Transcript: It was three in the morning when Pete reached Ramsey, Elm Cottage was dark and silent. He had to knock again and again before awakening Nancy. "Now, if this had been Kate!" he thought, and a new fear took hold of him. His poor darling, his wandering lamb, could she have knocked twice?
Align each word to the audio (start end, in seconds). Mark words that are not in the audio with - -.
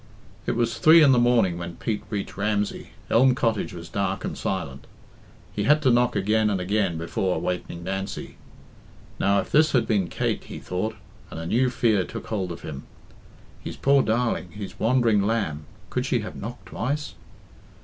It 0.47 0.53
was 0.55 0.79
three 0.79 1.03
in 1.03 1.11
the 1.11 1.19
morning 1.19 1.59
when 1.59 1.75
Pete 1.75 2.01
reached 2.09 2.35
Ramsey, 2.35 2.89
Elm 3.11 3.35
Cottage 3.35 3.71
was 3.71 3.87
dark 3.87 4.25
and 4.25 4.35
silent. 4.35 4.87
He 5.53 5.65
had 5.65 5.79
to 5.83 5.91
knock 5.91 6.15
again 6.15 6.49
and 6.49 6.59
again 6.59 6.97
before 6.97 7.35
awakening 7.35 7.83
Nancy. 7.83 8.37
"Now, 9.19 9.41
if 9.41 9.51
this 9.51 9.73
had 9.73 9.85
been 9.85 10.07
Kate!" 10.07 10.45
he 10.45 10.57
thought, 10.57 10.95
and 11.29 11.39
a 11.39 11.45
new 11.45 11.69
fear 11.69 12.03
took 12.03 12.25
hold 12.25 12.51
of 12.51 12.61
him. 12.63 12.81
His 13.63 13.75
poor 13.77 14.01
darling, 14.01 14.49
his 14.53 14.79
wandering 14.79 15.21
lamb, 15.21 15.67
could 15.91 16.07
she 16.07 16.21
have 16.21 16.35
knocked 16.35 16.65
twice? 16.69 17.13